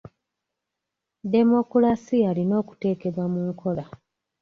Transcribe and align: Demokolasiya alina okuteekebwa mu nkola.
Demokolasiya 1.33 2.25
alina 2.31 2.53
okuteekebwa 2.61 3.25
mu 3.33 3.41
nkola. 3.49 3.85